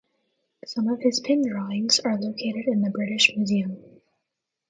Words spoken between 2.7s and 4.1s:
the British Museum.